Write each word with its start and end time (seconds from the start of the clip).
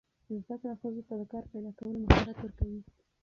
زده 0.41 0.55
کړه 0.61 0.73
ښځو 0.81 1.01
ته 1.07 1.13
د 1.19 1.23
کار 1.31 1.43
پیدا 1.51 1.71
کولو 1.77 1.97
مهارت 2.07 2.37
ورکوي. 2.41 2.81